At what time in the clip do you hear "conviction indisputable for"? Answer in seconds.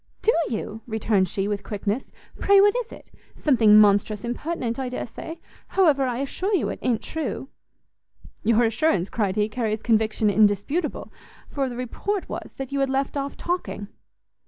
9.83-11.69